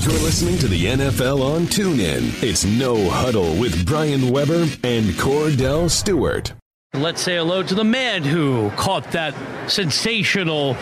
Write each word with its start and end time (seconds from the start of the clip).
You're 0.00 0.12
listening 0.12 0.56
to 0.58 0.68
the 0.68 0.84
NFL 0.84 1.42
on 1.42 1.62
TuneIn. 1.62 2.40
It's 2.40 2.64
No 2.64 3.10
Huddle 3.10 3.56
with 3.56 3.84
Brian 3.84 4.30
Weber 4.30 4.62
and 4.84 5.06
Kordell 5.16 5.90
Stewart. 5.90 6.52
Let's 6.94 7.20
say 7.20 7.36
hello 7.36 7.64
to 7.64 7.74
the 7.74 7.82
man 7.82 8.22
who 8.22 8.70
caught 8.76 9.10
that 9.10 9.34
sensational 9.68 10.74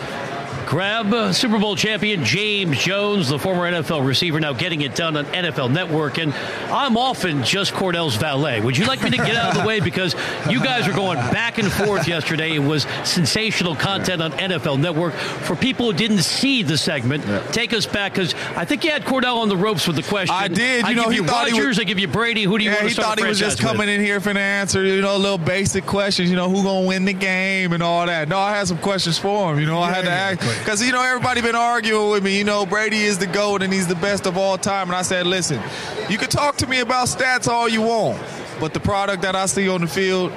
grab. 0.67 1.33
Super 1.33 1.57
Bowl 1.57 1.75
champion 1.75 2.23
James 2.25 2.77
Jones, 2.77 3.29
the 3.29 3.39
former 3.39 3.71
NFL 3.71 4.05
receiver, 4.05 4.39
now 4.39 4.53
getting 4.53 4.81
it 4.81 4.95
done 4.95 5.15
on 5.15 5.25
NFL 5.27 5.71
Network. 5.71 6.19
And 6.19 6.33
I'm 6.69 6.97
often 6.97 7.43
just 7.43 7.73
Kordell's 7.73 8.15
valet. 8.17 8.59
Would 8.59 8.77
you 8.77 8.85
like 8.85 9.01
me 9.01 9.09
to 9.09 9.17
get 9.17 9.35
out 9.35 9.55
of 9.55 9.61
the 9.61 9.67
way? 9.67 9.79
Because 9.79 10.13
you 10.49 10.61
guys 10.61 10.85
were 10.87 10.93
going 10.93 11.17
back 11.31 11.57
and 11.57 11.71
forth 11.71 12.07
yesterday. 12.07 12.55
It 12.55 12.59
was 12.59 12.83
sensational 13.05 13.75
content 13.75 14.21
on 14.21 14.31
NFL 14.33 14.79
Network. 14.79 15.13
For 15.13 15.55
people 15.55 15.91
who 15.91 15.97
didn't 15.97 16.23
see 16.23 16.63
the 16.63 16.77
segment, 16.77 17.25
yeah. 17.25 17.41
take 17.51 17.73
us 17.73 17.85
back 17.85 18.13
because 18.13 18.33
I 18.55 18.65
think 18.65 18.83
you 18.83 18.91
had 18.91 19.03
Kordell 19.03 19.37
on 19.37 19.47
the 19.49 19.57
ropes 19.57 19.87
with 19.87 19.95
the 19.95 20.03
question. 20.03 20.35
I 20.35 20.49
did. 20.49 20.83
You 20.83 20.89
I 20.89 20.93
know, 20.93 21.05
give 21.05 21.13
you 21.13 21.23
Rodgers, 21.23 21.65
was, 21.65 21.79
I 21.79 21.85
give 21.85 21.97
you 21.97 22.09
Brady. 22.09 22.43
Who 22.43 22.57
do 22.57 22.65
you 22.65 22.71
yeah, 22.71 22.77
want 22.77 22.89
to 22.89 22.93
start 22.93 23.19
he 23.19 23.21
thought 23.21 23.25
he 23.25 23.29
was 23.29 23.39
just 23.39 23.59
with? 23.59 23.67
coming 23.67 23.87
in 23.87 24.01
here 24.01 24.19
for 24.19 24.31
an 24.31 24.37
answer, 24.37 24.83
you 24.83 25.01
know, 25.01 25.15
little 25.15 25.37
basic 25.37 25.85
questions, 25.85 26.29
you 26.29 26.35
know, 26.35 26.49
who 26.49 26.61
going 26.61 26.83
to 26.83 26.87
win 26.87 27.05
the 27.05 27.13
game 27.13 27.71
and 27.71 27.81
all 27.81 28.05
that. 28.05 28.27
No, 28.27 28.37
I 28.37 28.57
had 28.57 28.67
some 28.67 28.79
questions 28.79 29.17
for 29.17 29.53
him. 29.53 29.59
You 29.59 29.65
know, 29.65 29.79
yeah, 29.79 29.85
I 29.85 29.91
had 29.91 30.05
to 30.05 30.11
ask. 30.11 30.56
Because, 30.59 30.83
you 30.83 30.91
know, 30.91 31.01
everybody 31.01 31.41
been 31.41 31.55
arguing 31.55 32.11
with 32.11 32.23
me. 32.23 32.37
You 32.37 32.43
know, 32.43 32.65
Brady 32.65 33.03
is 33.03 33.17
the 33.17 33.27
GOAT 33.27 33.61
and 33.61 33.71
he's 33.71 33.87
the 33.87 33.95
best 33.95 34.25
of 34.25 34.37
all 34.37 34.57
time. 34.57 34.87
And 34.87 34.95
I 34.95 35.01
said, 35.01 35.27
listen, 35.27 35.61
you 36.09 36.17
can 36.17 36.29
talk 36.29 36.57
to 36.57 36.67
me 36.67 36.79
about 36.79 37.07
stats 37.07 37.47
all 37.47 37.69
you 37.69 37.81
want, 37.81 38.21
but 38.59 38.73
the 38.73 38.79
product 38.79 39.21
that 39.23 39.35
I 39.35 39.45
see 39.45 39.69
on 39.69 39.81
the 39.81 39.87
field, 39.87 40.31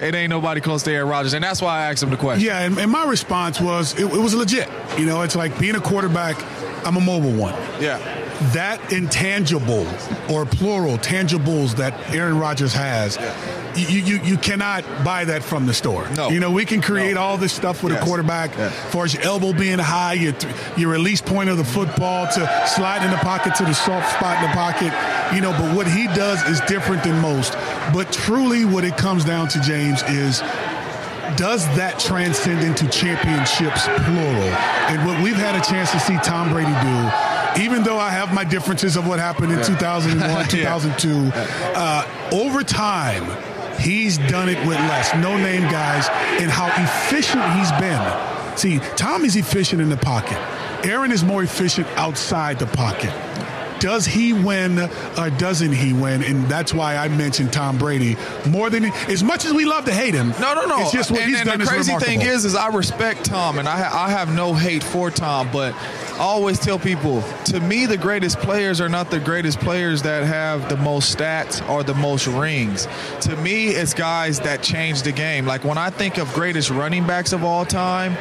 it 0.00 0.14
ain't 0.14 0.30
nobody 0.30 0.60
close 0.60 0.82
to 0.84 0.92
Aaron 0.92 1.08
Rodgers. 1.08 1.32
And 1.32 1.44
that's 1.44 1.60
why 1.60 1.78
I 1.78 1.90
asked 1.90 2.02
him 2.02 2.10
the 2.10 2.16
question. 2.16 2.46
Yeah, 2.46 2.60
and, 2.60 2.78
and 2.78 2.90
my 2.90 3.04
response 3.04 3.60
was 3.60 3.98
it, 3.98 4.04
it 4.04 4.20
was 4.20 4.34
legit. 4.34 4.68
You 4.98 5.06
know, 5.06 5.22
it's 5.22 5.36
like 5.36 5.58
being 5.58 5.76
a 5.76 5.80
quarterback, 5.80 6.36
I'm 6.86 6.96
a 6.96 7.00
mobile 7.00 7.32
one. 7.32 7.54
Yeah 7.80 8.20
that 8.52 8.92
intangible 8.92 9.86
or 10.30 10.46
plural 10.46 10.96
tangibles 10.96 11.76
that 11.76 11.92
Aaron 12.14 12.38
Rodgers 12.38 12.72
has, 12.72 13.18
you, 13.76 14.00
you 14.00 14.20
you 14.22 14.36
cannot 14.36 14.82
buy 15.04 15.24
that 15.26 15.42
from 15.42 15.66
the 15.66 15.74
store. 15.74 16.08
No. 16.16 16.30
You 16.30 16.40
know, 16.40 16.50
we 16.50 16.64
can 16.64 16.80
create 16.80 17.14
no. 17.14 17.20
all 17.20 17.36
this 17.36 17.52
stuff 17.52 17.82
with 17.82 17.92
yes. 17.92 18.02
a 18.02 18.04
quarterback, 18.04 18.56
yeah. 18.56 18.64
as 18.64 18.92
far 18.92 19.04
as 19.04 19.14
your 19.14 19.22
elbow 19.22 19.52
being 19.52 19.78
high, 19.78 20.14
your 20.14 20.34
your 20.76 20.90
release 20.90 21.20
point 21.20 21.50
of 21.50 21.58
the 21.58 21.64
football 21.64 22.26
to 22.26 22.66
slide 22.66 23.04
in 23.04 23.10
the 23.10 23.18
pocket 23.18 23.54
to 23.56 23.64
the 23.64 23.74
soft 23.74 24.10
spot 24.16 24.42
in 24.42 24.50
the 24.50 24.56
pocket. 24.56 24.92
You 25.34 25.40
know, 25.40 25.52
but 25.52 25.76
what 25.76 25.86
he 25.86 26.06
does 26.08 26.42
is 26.48 26.60
different 26.62 27.04
than 27.04 27.20
most. 27.20 27.52
But 27.92 28.10
truly, 28.12 28.64
what 28.64 28.84
it 28.84 28.96
comes 28.96 29.24
down 29.24 29.48
to, 29.48 29.60
James, 29.60 30.02
is 30.04 30.40
does 31.36 31.64
that 31.76 31.98
transcend 32.00 32.60
into 32.60 32.88
championships 32.88 33.84
plural? 34.04 34.50
And 34.90 35.06
what 35.06 35.22
we've 35.22 35.36
had 35.36 35.54
a 35.54 35.64
chance 35.64 35.92
to 35.92 36.00
see 36.00 36.16
Tom 36.18 36.50
Brady 36.50 36.72
do, 36.72 37.29
even 37.58 37.82
though 37.82 37.98
I 37.98 38.10
have 38.10 38.32
my 38.32 38.44
differences 38.44 38.96
of 38.96 39.06
what 39.06 39.18
happened 39.18 39.52
in 39.52 39.58
yeah. 39.58 39.64
2001, 39.64 40.48
2002, 40.48 41.08
yeah. 41.08 41.72
uh, 41.74 42.34
over 42.34 42.62
time, 42.62 43.24
he's 43.80 44.18
done 44.18 44.48
it 44.48 44.58
with 44.66 44.78
less. 44.78 45.14
No 45.14 45.36
name 45.36 45.62
guys, 45.62 46.08
and 46.40 46.50
how 46.50 46.66
efficient 46.82 47.42
he's 47.54 47.72
been. 47.72 48.56
See, 48.56 48.78
Tom 48.96 49.24
is 49.24 49.36
efficient 49.36 49.80
in 49.80 49.88
the 49.88 49.96
pocket. 49.96 50.38
Aaron 50.84 51.12
is 51.12 51.24
more 51.24 51.42
efficient 51.42 51.86
outside 51.96 52.58
the 52.58 52.66
pocket 52.66 53.12
does 53.80 54.06
he 54.06 54.32
win 54.32 54.78
or 55.18 55.30
doesn't 55.30 55.72
he 55.72 55.92
win? 55.92 56.22
And 56.22 56.44
that's 56.44 56.72
why 56.72 56.96
I 56.96 57.08
mentioned 57.08 57.52
Tom 57.52 57.78
Brady 57.78 58.16
more 58.48 58.70
than 58.70 58.84
as 59.08 59.24
much 59.24 59.44
as 59.44 59.52
we 59.52 59.64
love 59.64 59.84
to 59.86 59.92
hate 59.92 60.14
him. 60.14 60.30
No, 60.40 60.54
no, 60.54 60.66
no. 60.66 60.82
It's 60.82 60.92
just 60.92 61.10
what 61.10 61.20
and, 61.20 61.30
he's 61.30 61.40
and 61.40 61.48
done. 61.48 61.58
The 61.58 61.66
crazy 61.66 61.92
is 61.92 62.02
thing 62.02 62.20
is, 62.20 62.44
is 62.44 62.54
I 62.54 62.68
respect 62.68 63.24
Tom, 63.24 63.58
and 63.58 63.68
I 63.68 63.80
I 63.80 64.10
have 64.10 64.34
no 64.34 64.54
hate 64.54 64.84
for 64.84 65.10
Tom, 65.10 65.48
but 65.52 65.74
I 66.14 66.18
always 66.18 66.58
tell 66.58 66.78
people, 66.78 67.22
to 67.46 67.60
me, 67.60 67.86
the 67.86 67.96
greatest 67.96 68.38
players 68.40 68.80
are 68.80 68.88
not 68.88 69.10
the 69.10 69.18
greatest 69.18 69.58
players 69.60 70.02
that 70.02 70.22
have 70.24 70.68
the 70.68 70.76
most 70.76 71.16
stats 71.16 71.66
or 71.68 71.82
the 71.82 71.94
most 71.94 72.26
rings. 72.26 72.86
To 73.22 73.36
me, 73.36 73.68
it's 73.68 73.94
guys 73.94 74.38
that 74.40 74.62
change 74.62 75.02
the 75.02 75.12
game. 75.12 75.46
Like 75.46 75.64
when 75.64 75.78
I 75.78 75.88
think 75.90 76.18
of 76.18 76.32
greatest 76.34 76.70
running 76.70 77.06
backs 77.06 77.32
of 77.32 77.42
all 77.42 77.64
time. 77.64 78.16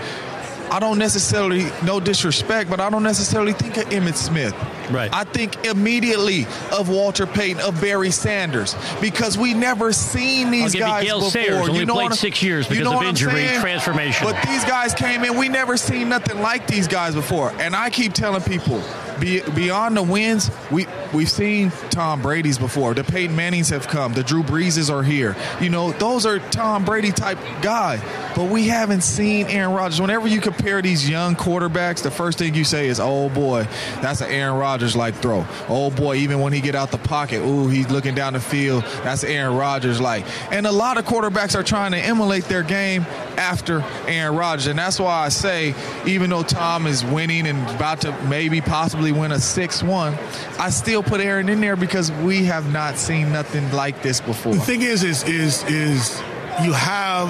I 0.72 0.80
don't 0.80 0.98
necessarily, 0.98 1.66
no 1.84 2.00
disrespect, 2.00 2.70
but 2.70 2.80
I 2.80 2.90
don't 2.90 3.04
necessarily 3.04 3.54
think 3.54 3.78
of 3.78 3.86
Emmitt 3.86 4.16
Smith. 4.16 4.54
Right. 4.92 5.10
I 5.14 5.24
think 5.24 5.66
immediately 5.66 6.46
of 6.72 6.90
Walter 6.90 7.26
Payton, 7.26 7.62
of 7.62 7.80
Barry 7.80 8.12
Sanders, 8.12 8.76
because 9.02 9.38
we 9.38 9.54
never 9.54 9.92
seen 9.94 10.52
these 10.52 10.76
guys 10.76 11.06
you 11.06 11.14
before. 11.14 11.30
Sayers 11.30 11.70
only 11.70 11.80
you 11.80 11.86
know 11.86 11.94
played 11.94 12.14
six 12.14 12.42
years 12.42 12.66
because 12.66 12.80
you 12.80 12.84
know 12.84 13.00
of 13.00 13.06
injury, 13.06 13.48
transformation. 13.60 14.26
But 14.26 14.42
these 14.48 14.66
guys 14.66 14.94
came 14.94 15.24
in, 15.24 15.38
we 15.38 15.50
never 15.50 15.78
seen 15.78 16.10
nothing 16.10 16.42
like 16.42 16.68
these 16.68 16.88
guys 16.88 17.14
before. 17.14 17.52
And 17.60 17.76
I 17.76 17.90
keep 17.90 18.14
telling 18.14 18.42
people, 18.42 18.82
be, 19.20 19.42
beyond 19.56 19.98
the 19.98 20.04
wins, 20.04 20.50
we 20.72 20.88
we've 21.14 21.30
seen 21.30 21.72
Tom 21.90 22.22
Brady's 22.22 22.58
before. 22.58 22.94
The 22.94 23.04
Peyton 23.04 23.36
Mannings 23.36 23.70
have 23.70 23.88
come. 23.88 24.14
The 24.14 24.24
Drew 24.24 24.44
Breeses 24.44 24.90
are 24.90 25.04
here. 25.04 25.36
You 25.60 25.70
know, 25.70 25.92
those 25.94 26.26
are 26.26 26.40
Tom 26.40 26.86
Brady 26.86 27.12
type 27.12 27.38
guys. 27.62 28.02
But 28.36 28.50
we 28.50 28.68
haven't 28.68 29.02
seen 29.02 29.48
Aaron 29.48 29.74
Rodgers. 29.74 30.00
Whenever 30.00 30.28
you 30.28 30.40
compare 30.40 30.82
these 30.82 31.10
young 31.10 31.36
quarterbacks, 31.36 32.02
the 32.02 32.12
first 32.12 32.38
thing 32.38 32.54
you 32.56 32.64
say 32.64 32.88
is, 32.88 33.00
"Oh 33.00 33.30
boy, 33.30 33.68
that's 34.02 34.22
an 34.22 34.30
Aaron 34.30 34.58
Rodgers 34.58 34.96
like 34.96 35.16
throw." 35.16 35.46
Oh 35.68 35.90
boy, 35.90 36.16
even 36.16 36.40
when 36.40 36.54
he 36.54 36.62
get 36.62 36.76
out 36.76 36.92
the 36.92 36.98
pocket, 36.98 37.42
ooh, 37.42 37.68
he's 37.68 37.90
looking 37.90 38.16
down 38.16 38.34
the 38.34 38.40
field. 38.40 38.84
That's 39.04 39.24
Aaron 39.24 39.56
Rodgers 39.56 40.00
like. 40.00 40.26
And 40.52 40.66
a 40.68 40.72
lot 40.72 40.98
of 40.98 41.06
quarterbacks 41.06 41.58
are 41.58 41.64
trying 41.64 41.92
to 41.92 41.98
emulate 41.98 42.46
their 42.46 42.64
game 42.64 43.06
after 43.40 43.82
Aaron 44.06 44.36
Rodgers, 44.36 44.68
and 44.68 44.78
that's 44.78 45.00
why 45.00 45.26
I 45.26 45.30
say, 45.30 45.74
even 46.06 46.30
though 46.30 46.44
Tom 46.44 46.86
is 46.86 47.04
winning 47.06 47.48
and 47.48 47.68
about 47.70 48.02
to 48.02 48.12
maybe 48.24 48.62
possibly 48.62 49.12
win 49.12 49.32
a 49.32 49.40
six-one, 49.40 50.14
I 50.60 50.70
still 50.70 51.02
put 51.02 51.22
Aaron 51.22 51.50
in 51.50 51.62
there 51.62 51.76
because 51.76 52.12
we 52.12 52.44
have 52.46 52.72
not 52.72 52.98
seen 52.98 53.32
nothing 53.32 53.72
like 53.72 54.04
this 54.04 54.20
before. 54.20 54.54
The 54.54 54.60
thing 54.60 54.82
is, 54.82 55.04
is 55.04 55.24
is 55.24 55.64
is 55.64 56.22
you 56.64 56.74
have 56.74 57.30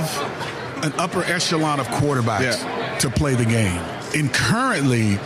an 0.84 0.94
upper 0.94 1.24
echelon 1.24 1.80
of 1.80 1.88
quarterbacks 1.88 2.64
yeah. 2.64 2.98
to 2.98 3.10
play 3.10 3.36
the 3.36 3.46
game. 3.46 3.82
And 4.16 4.34
currently, 4.34 5.20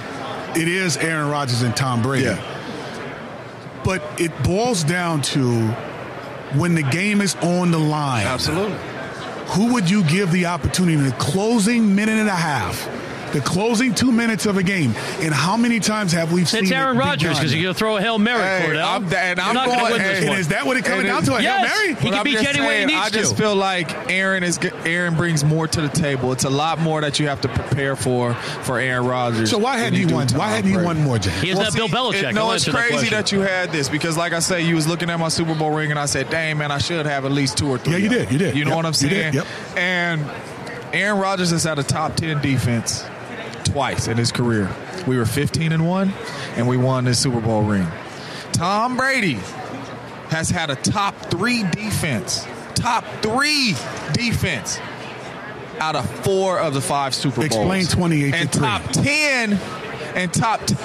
it 0.59 0.67
is 0.67 0.97
Aaron 0.97 1.29
Rodgers 1.29 1.61
and 1.61 1.75
Tom 1.75 2.01
Brady. 2.01 2.25
Yeah. 2.25 3.81
But 3.85 4.01
it 4.19 4.31
boils 4.43 4.83
down 4.83 5.21
to 5.21 5.67
when 6.57 6.75
the 6.75 6.83
game 6.83 7.21
is 7.21 7.35
on 7.35 7.71
the 7.71 7.79
line. 7.79 8.25
Absolutely. 8.27 8.77
Who 9.47 9.73
would 9.73 9.89
you 9.89 10.03
give 10.05 10.31
the 10.31 10.47
opportunity 10.47 10.97
in 10.97 11.03
the 11.03 11.11
closing 11.13 11.95
minute 11.95 12.17
and 12.17 12.29
a 12.29 12.35
half? 12.35 13.02
The 13.33 13.41
closing 13.41 13.95
two 13.95 14.11
minutes 14.11 14.45
of 14.45 14.57
a 14.57 14.63
game. 14.63 14.93
And 15.19 15.33
how 15.33 15.57
many 15.57 15.79
times 15.79 16.11
have 16.11 16.31
we 16.31 16.45
seen 16.45 16.63
it's 16.63 16.71
Aaron 16.71 16.97
Rodgers 16.97 17.37
because 17.37 17.53
you're 17.53 17.63
going 17.63 17.73
to 17.73 17.77
throw 17.77 17.97
a 17.97 18.01
Hail 18.01 18.19
Mary, 18.19 18.41
hey, 18.41 18.67
Kordell. 18.67 18.85
I'm, 18.85 19.13
and 19.13 19.39
I'm 19.39 19.55
not 19.55 19.67
going, 19.67 19.91
win 19.93 20.01
this 20.01 20.19
and 20.19 20.29
one. 20.29 20.39
is 20.39 20.47
that 20.49 20.65
what 20.65 20.77
it 20.77 20.85
comes 20.85 21.03
down 21.03 21.23
to? 21.23 21.35
A 21.35 21.41
yes, 21.41 21.71
Hail 21.71 21.85
Mary? 21.85 22.01
He 22.01 22.09
can 22.11 22.23
beat 22.23 22.41
you 22.41 22.47
any 22.47 22.61
way 22.61 22.79
he 22.81 22.85
needs 22.85 22.99
I 22.99 23.09
just 23.09 23.35
to. 23.35 23.41
feel 23.41 23.55
like 23.55 24.11
Aaron 24.11 24.43
is 24.43 24.59
Aaron 24.85 25.15
brings 25.15 25.43
more 25.43 25.67
to 25.67 25.81
the 25.81 25.89
table. 25.89 26.31
It's 26.31 26.43
a 26.43 26.49
lot 26.49 26.79
more 26.79 27.01
that 27.01 27.19
you 27.19 27.27
have 27.27 27.41
to 27.41 27.47
prepare 27.47 27.95
for 27.95 28.33
for 28.33 28.79
Aaron 28.79 29.05
Rodgers. 29.07 29.49
So 29.49 29.57
why 29.57 29.77
hadn't 29.77 29.99
he 29.99 30.05
won? 30.05 30.27
Why 30.29 30.49
hadn't 30.49 30.69
he 30.69 30.77
won 30.77 31.03
more, 31.03 31.17
James? 31.17 31.41
He 31.41 31.49
has 31.49 31.57
well, 31.57 31.65
that 31.65 31.73
see, 31.73 31.79
Bill 31.79 31.87
Belichick. 31.87 32.29
It, 32.29 32.35
no, 32.35 32.51
it's 32.51 32.69
crazy 32.69 33.09
that, 33.09 33.25
that 33.25 33.31
you 33.31 33.39
had 33.41 33.71
this 33.71 33.89
because, 33.89 34.15
like 34.15 34.33
I 34.33 34.39
say, 34.39 34.61
you 34.61 34.75
was 34.75 34.87
looking 34.87 35.09
at 35.09 35.19
my 35.19 35.29
Super 35.29 35.55
Bowl 35.55 35.71
ring 35.71 35.89
and 35.89 35.99
I 35.99 36.05
said, 36.05 36.29
"Dang 36.29 36.57
man, 36.57 36.71
I 36.71 36.77
should 36.77 37.05
have 37.05 37.25
at 37.25 37.31
least 37.31 37.57
two 37.57 37.69
or 37.69 37.77
three. 37.77 37.93
Yeah, 37.93 37.99
you 37.99 38.09
did. 38.09 38.31
You 38.31 38.37
did. 38.37 38.55
You 38.55 38.65
know 38.65 38.71
yep. 38.71 38.77
what 38.77 38.85
I'm 38.85 38.93
saying? 38.93 39.33
Yep. 39.33 39.47
And 39.75 40.21
Aaron 40.93 41.19
Rodgers 41.19 41.51
has 41.51 41.63
had 41.63 41.79
a 41.79 41.83
top 41.83 42.15
ten 42.15 42.41
defense 42.41 43.03
twice 43.73 44.07
in 44.07 44.17
his 44.17 44.31
career. 44.31 44.69
We 45.07 45.17
were 45.17 45.25
15 45.25 45.71
and 45.71 45.87
1 45.87 46.13
and 46.57 46.67
we 46.67 46.77
won 46.77 47.05
this 47.05 47.19
Super 47.19 47.41
Bowl 47.41 47.63
ring. 47.63 47.87
Tom 48.51 48.95
Brady 48.95 49.39
has 50.29 50.49
had 50.49 50.69
a 50.69 50.75
top 50.75 51.15
3 51.31 51.63
defense. 51.71 52.45
Top 52.75 53.03
3 53.23 53.73
defense 54.13 54.79
out 55.79 55.95
of 55.95 56.07
4 56.23 56.59
of 56.59 56.75
the 56.75 56.81
5 56.81 57.15
Super 57.15 57.35
Bowls. 57.37 57.45
Explain 57.47 57.85
28 57.87 58.33
and 58.35 58.51
to 58.51 58.59
3. 58.59 58.67
top 58.67 58.91
10 58.91 59.53
and 60.15 60.31
top 60.31 60.63
t- 60.67 60.75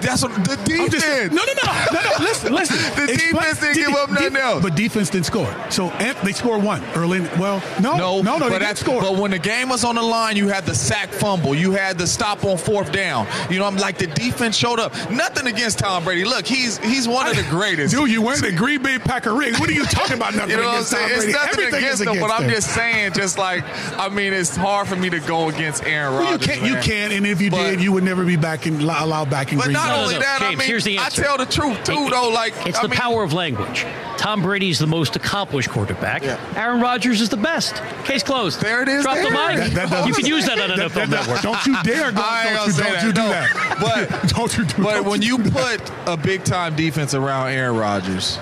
that's 0.00 0.22
what 0.22 0.34
the 0.44 0.56
defense. 0.64 1.02
Just, 1.02 1.32
no, 1.32 1.42
no, 1.44 1.52
no, 1.64 1.84
no, 1.92 2.00
no. 2.02 2.24
Listen, 2.24 2.52
listen. 2.52 2.76
the 3.06 3.12
defense 3.12 3.60
didn't 3.60 3.76
give 3.76 3.94
up 3.94 4.10
nothing 4.10 4.36
else. 4.36 4.62
But 4.62 4.76
defense 4.76 5.10
didn't 5.10 5.26
score. 5.26 5.54
So 5.70 5.88
they 6.24 6.32
scored 6.32 6.62
one 6.62 6.82
early. 6.94 7.20
Well, 7.20 7.62
no, 7.80 7.96
no, 7.96 8.22
no, 8.22 8.38
no. 8.38 8.48
They 8.50 8.58
didn't 8.58 8.76
score. 8.76 9.00
But 9.00 9.16
when 9.16 9.30
the 9.30 9.38
game 9.38 9.68
was 9.68 9.84
on 9.84 9.94
the 9.94 10.02
line, 10.02 10.36
you 10.36 10.48
had 10.48 10.66
the 10.66 10.74
sack 10.74 11.10
fumble. 11.10 11.54
You 11.54 11.72
had 11.72 11.98
the 11.98 12.06
stop 12.06 12.44
on 12.44 12.58
fourth 12.58 12.92
down. 12.92 13.26
You 13.50 13.58
know, 13.58 13.66
I'm 13.66 13.76
like 13.76 13.98
the 13.98 14.06
defense 14.06 14.56
showed 14.56 14.80
up. 14.80 14.92
Nothing 15.10 15.46
against 15.46 15.78
Tom 15.78 16.04
Brady. 16.04 16.24
Look, 16.24 16.46
he's 16.46 16.78
he's 16.78 17.06
one 17.08 17.26
of 17.26 17.36
the 17.36 17.46
greatest. 17.50 17.94
Dude, 17.94 18.10
you 18.10 18.22
wearing 18.22 18.42
the 18.42 18.52
Green 18.56 18.82
Bay 18.82 18.98
Packer. 18.98 19.34
What 19.34 19.68
are 19.68 19.72
you 19.72 19.84
talking 19.84 20.16
about? 20.16 20.34
Nothing 20.34 20.50
you 20.56 20.56
know 20.56 20.70
against 20.70 20.92
Tom 20.92 21.06
Brady. 21.06 21.24
It's 21.24 21.32
nothing 21.32 21.50
Everything 21.50 21.84
against 21.84 22.02
him, 22.02 22.20
but 22.20 22.30
I'm 22.30 22.48
just 22.48 22.74
saying, 22.74 23.12
just 23.14 23.38
like 23.38 23.64
I 23.98 24.08
mean, 24.08 24.32
it's 24.32 24.56
hard 24.56 24.88
for 24.88 24.96
me 24.96 25.10
to 25.10 25.20
go 25.20 25.48
against 25.48 25.84
Aaron 25.84 26.14
Rodgers. 26.14 26.46
Well, 26.46 26.56
you 26.56 26.74
can't. 26.74 26.86
You 26.86 26.92
can't. 26.92 27.12
and 27.12 27.26
if 27.26 27.40
you 27.40 27.50
but, 27.50 27.70
did, 27.70 27.82
you 27.82 27.92
would 27.92 28.04
never 28.04 28.24
be 28.24 28.36
back 28.36 28.66
in 28.66 28.80
allowed 28.80 29.30
back 29.30 29.52
in 29.52 29.58
but 29.58 29.64
Green 29.64 29.76
not 29.86 29.88
not 29.96 29.98
only 30.02 30.18
that, 30.18 30.38
James, 30.40 30.54
I 30.54 30.58
mean, 30.58 30.68
here's 30.68 30.84
the 30.84 30.98
I 30.98 31.08
tell 31.08 31.36
the 31.38 31.46
truth 31.46 31.82
too, 31.84 31.92
It- 32.06 32.10
though. 32.10 32.28
Like 32.30 32.54
it's 32.66 32.78
I 32.78 32.82
the 32.82 32.88
mean, 32.88 32.98
power 32.98 33.22
of 33.22 33.32
language. 33.32 33.84
Tom 34.16 34.42
Brady's 34.42 34.78
the 34.78 34.86
most 34.86 35.16
accomplished 35.16 35.70
quarterback. 35.70 36.22
Yeah. 36.22 36.38
Aaron 36.54 36.80
Rodgers 36.80 37.20
is 37.22 37.30
the 37.30 37.38
best. 37.38 37.82
Case 38.04 38.22
closed. 38.22 38.60
There 38.60 38.82
it 38.82 38.88
is 38.88 39.02
Drop 39.04 39.16
the 39.16 39.30
mic. 39.30 39.72
That- 39.74 39.88
that 39.90 40.06
you 40.06 40.12
can 40.12 40.26
use 40.26 40.44
that 40.46 40.60
on 40.60 40.68
That- 40.68 40.78
NFL 40.78 40.88
that- 40.94 41.10
that- 41.10 41.26
Network. 41.26 41.40
Don't 41.42 41.66
you 41.66 41.82
dare 41.82 42.12
go. 42.12 42.20
I 42.24 42.48
ain't 42.48 42.56
Don't 42.56 42.66
you, 42.66 42.72
say 42.72 42.82
don't 42.82 42.92
that, 42.92 43.04
you 43.04 43.12
do 43.12 43.22
no. 43.22 43.28
that. 43.30 43.78
But 43.80 44.28
don't 44.36 44.56
you 44.58 44.64
do 44.66 44.82
But 44.82 44.92
don't 44.96 45.04
when 45.06 45.22
you 45.22 45.38
you 45.38 45.44
do 45.44 45.50
put 45.50 45.90
a 46.06 46.16
big 46.16 46.44
time 46.44 46.76
defense 46.76 47.14
around 47.14 47.48
Aaron 47.48 47.76
Rodgers, 47.76 48.38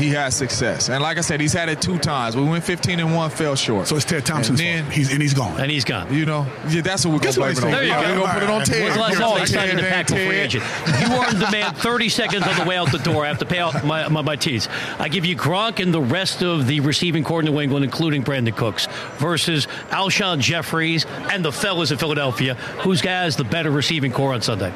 he 0.00 0.08
has 0.10 0.34
success. 0.34 0.88
And 0.88 1.02
like 1.02 1.18
I 1.18 1.20
said, 1.20 1.40
he's 1.40 1.52
had 1.52 1.68
it 1.68 1.80
two 1.80 1.98
times. 1.98 2.36
We 2.36 2.42
went 2.44 2.64
15 2.64 2.98
and 3.00 3.14
one, 3.14 3.30
fell 3.30 3.54
short. 3.54 3.86
So 3.86 3.96
it's 3.96 4.04
Ted 4.04 4.24
Thompson's 4.24 4.58
And 4.60 4.68
then, 4.68 4.82
fault. 4.84 4.94
He's 4.94 5.12
and 5.12 5.20
he's 5.22 5.34
gone. 5.34 5.60
and 5.60 5.70
he's 5.70 5.84
gone. 5.84 6.12
you 6.12 6.24
know, 6.26 6.46
yeah, 6.68 6.80
that's 6.80 7.04
what 7.04 7.12
we're 7.12 7.20
Guess 7.20 7.36
gonna 7.36 7.52
blame 7.52 7.74
it 7.74 7.76
on. 7.76 7.84
you 7.84 7.92
go. 7.92 8.00
We're 8.00 8.26
gonna 8.26 8.32
put 8.34 8.42
it 8.42 8.50
on 8.50 8.64
Ted. 8.64 8.82
When's 8.82 8.94
the 8.94 9.00
last 9.00 9.52
You're 9.52 9.60
time 9.60 9.68
right, 9.68 9.76
they 9.82 9.88
an 9.88 10.06
Ted, 10.06 10.06
impactful 10.06 10.26
free 10.26 10.38
agent? 10.38 10.64
You 11.10 11.16
are 11.16 11.30
in 11.30 11.38
demand 11.38 11.76
30 11.76 12.08
seconds 12.08 12.46
on 12.46 12.56
the 12.58 12.64
way 12.64 12.76
out 12.76 12.90
the 12.90 12.98
door. 12.98 13.24
I 13.24 13.28
have 13.28 13.38
to 13.38 13.46
pay 13.46 13.58
out 13.58 13.84
my, 13.84 14.08
my, 14.08 14.22
my 14.22 14.36
tees. 14.36 14.68
I 14.98 15.08
give 15.08 15.24
you 15.24 15.36
Gronk 15.36 15.80
and 15.82 15.92
the 15.92 16.00
rest 16.00 16.42
of 16.42 16.66
the 16.66 16.80
receiving 16.80 17.22
corps 17.22 17.40
in 17.40 17.46
New 17.46 17.60
England, 17.60 17.84
including 17.84 18.24
Brandin 18.24 18.56
Cooks, 18.56 18.86
versus 19.18 19.66
Alshon 19.90 20.40
Jeffries 20.40 21.04
and 21.30 21.44
the 21.44 21.52
fellas 21.52 21.90
in 21.90 21.98
Philadelphia. 21.98 22.54
Who's 22.54 23.00
has 23.02 23.36
the 23.36 23.44
better 23.44 23.70
receiving 23.70 24.12
corps 24.12 24.32
on 24.32 24.40
Sunday? 24.40 24.72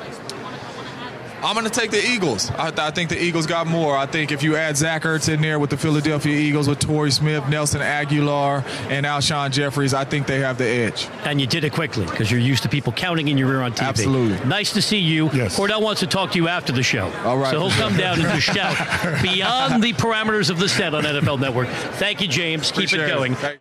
I'm 1.44 1.55
going 1.55 1.67
to 1.67 1.70
take 1.81 1.91
the 1.91 2.02
Eagles. 2.02 2.50
I, 2.52 2.73
I 2.75 2.91
think 2.91 3.11
the 3.11 3.23
Eagles 3.23 3.46
got 3.46 3.67
more. 3.67 3.96
I 3.96 4.06
think 4.06 4.32
if 4.32 4.43
you 4.43 4.56
add 4.56 4.79
Zach 4.79 5.02
Ertz 5.02 5.32
in 5.32 5.43
there 5.43 5.58
with 5.58 5.69
the 5.69 5.76
Philadelphia 5.76 6.35
Eagles 6.35 6.69
with 6.69 6.79
Torrey 6.79 7.11
Smith, 7.11 7.46
Nelson 7.50 7.82
Agholor, 7.82 8.64
and 8.88 9.05
Alshon 9.05 9.50
Jeffries, 9.50 9.93
I 9.93 10.05
think 10.05 10.26
they 10.26 10.41
have 10.41 10.56
the 10.56 10.67
edge. 10.67 11.06
And 11.25 11.38
you 11.41 11.46
did 11.46 11.64
it 11.64 11.75
quickly 11.75 12.06
because 12.06 12.31
you're 12.31 12.41
used 12.41 12.62
to 12.62 12.70
people 12.70 12.94
counting 12.94 13.29
in 13.29 13.37
your 13.37 13.50
ear 13.52 13.61
on 13.61 13.73
TV. 13.73 13.88
Absolutely. 13.88 14.46
Nice 14.46 14.73
to 14.73 14.81
see 14.81 14.99
you. 14.99 15.29
Yes. 15.35 15.58
Kordell 15.58 15.82
wants 15.82 16.00
to 16.00 16.06
talk 16.06 16.32
to 16.32 16.38
you 16.38 16.49
after 16.49 16.73
the 16.73 16.82
show. 16.82 17.12
All 17.25 17.37
right. 17.37 17.50
So 17.52 17.61
he'll 17.61 17.79
come 17.79 17.96
down 17.96 18.20
and 18.20 18.29
just 18.41 18.46
shout 18.46 19.23
beyond 19.23 19.82
the 19.82 19.93
parameters 19.93 20.49
of 20.49 20.58
the 20.58 20.69
set 20.69 20.94
on 20.94 21.05
NFL 21.05 21.41
Network. 21.41 21.69
Thank 21.69 22.23
you, 22.23 22.29
James. 22.29 22.69
Keep 22.70 22.87
Appreciate 22.87 23.05
it 23.05 23.08
going. 23.08 23.35
Thank- 23.35 23.61